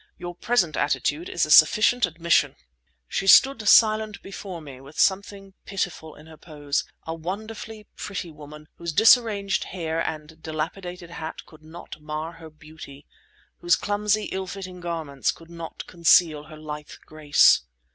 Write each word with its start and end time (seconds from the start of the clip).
"Your 0.17 0.33
present 0.33 0.75
attitude 0.75 1.29
is 1.29 1.45
a 1.45 1.51
sufficient 1.51 2.07
admission!" 2.07 2.55
She 3.07 3.27
stood 3.27 3.69
silent 3.69 4.19
before 4.23 4.59
me, 4.59 4.81
with 4.81 4.97
something 4.99 5.53
pitiful 5.63 6.15
in 6.15 6.25
her 6.25 6.37
pose—a 6.37 7.13
wonderfully 7.13 7.85
pretty 7.95 8.31
woman, 8.31 8.67
whose 8.77 8.93
disarranged 8.93 9.65
hair 9.65 10.01
and 10.03 10.41
dilapidated 10.41 11.11
hat 11.11 11.45
could 11.45 11.61
not 11.61 12.01
mar 12.01 12.31
her 12.31 12.49
beauty; 12.49 13.05
whose 13.59 13.75
clumsy, 13.75 14.23
ill 14.31 14.47
fitting 14.47 14.79
garments 14.79 15.31
could 15.31 15.51
not 15.51 15.85
conceal 15.85 16.45
her 16.45 16.57
lithe 16.57 16.89
grace. 17.05 17.61